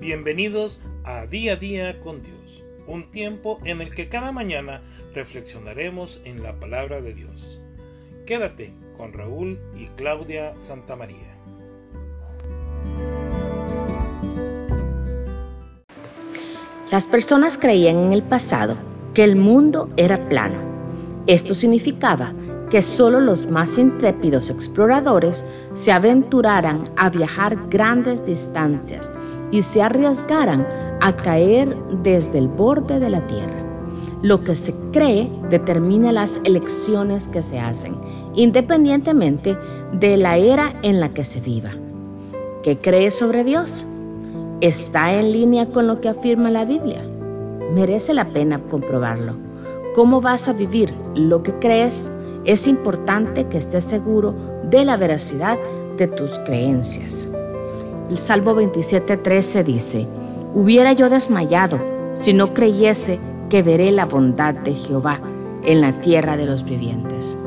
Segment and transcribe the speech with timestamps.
[0.00, 4.80] Bienvenidos a Día a Día con Dios, un tiempo en el que cada mañana
[5.12, 7.60] reflexionaremos en la palabra de Dios.
[8.26, 11.36] Quédate con Raúl y Claudia Santamaría.
[16.90, 18.78] Las personas creían en el pasado
[19.12, 20.56] que el mundo era plano.
[21.26, 22.32] Esto significaba
[22.70, 25.44] que solo los más intrépidos exploradores
[25.74, 29.12] se aventuraran a viajar grandes distancias
[29.50, 30.66] y se arriesgaran
[31.00, 33.60] a caer desde el borde de la Tierra.
[34.22, 37.94] Lo que se cree determina las elecciones que se hacen,
[38.34, 39.56] independientemente
[39.92, 41.70] de la era en la que se viva.
[42.62, 43.86] ¿Qué crees sobre Dios?
[44.60, 47.02] ¿Está en línea con lo que afirma la Biblia?
[47.72, 49.34] Merece la pena comprobarlo.
[49.94, 52.10] ¿Cómo vas a vivir lo que crees?
[52.44, 54.34] Es importante que estés seguro
[54.68, 55.58] de la veracidad
[55.96, 57.28] de tus creencias.
[58.10, 60.08] El Salmo 27:13 dice,
[60.52, 61.78] Hubiera yo desmayado
[62.14, 65.20] si no creyese que veré la bondad de Jehová
[65.62, 67.38] en la tierra de los vivientes.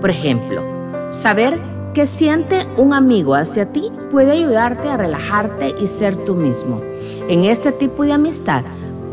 [0.00, 0.62] Por ejemplo,
[1.10, 1.60] saber
[1.94, 6.80] que siente un amigo hacia ti puede ayudarte a relajarte y ser tú mismo.
[7.28, 8.62] En este tipo de amistad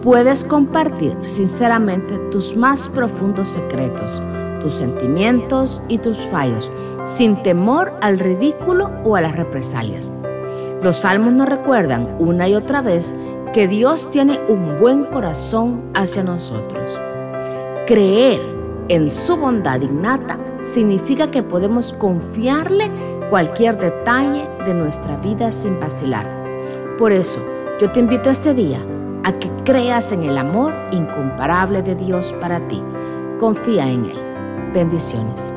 [0.03, 4.21] puedes compartir sinceramente tus más profundos secretos,
[4.61, 6.69] tus sentimientos y tus fallos,
[7.05, 10.13] sin temor al ridículo o a las represalias.
[10.81, 13.13] Los salmos nos recuerdan una y otra vez
[13.53, 16.99] que Dios tiene un buen corazón hacia nosotros.
[17.85, 18.41] Creer
[18.87, 22.89] en su bondad innata significa que podemos confiarle
[23.29, 26.25] cualquier detalle de nuestra vida sin vacilar.
[26.97, 27.39] Por eso,
[27.79, 28.79] yo te invito este día
[29.23, 32.81] a que creas en el amor incomparable de Dios para ti.
[33.39, 34.19] Confía en Él.
[34.73, 35.53] Bendiciones.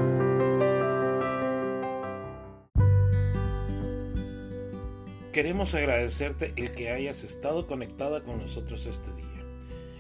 [5.35, 9.45] Queremos agradecerte el que hayas estado conectada con nosotros este día,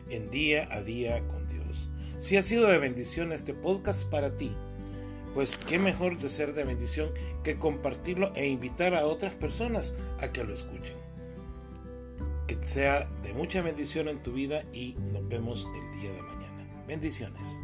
[0.08, 1.88] en día a día con Dios.
[2.18, 4.54] Si ha sido de bendición este podcast para ti,
[5.34, 7.10] pues qué mejor de ser de bendición
[7.42, 10.94] que compartirlo e invitar a otras personas a que lo escuchen.
[12.46, 16.84] Que sea de mucha bendición en tu vida y nos vemos el día de mañana.
[16.86, 17.58] Bendiciones.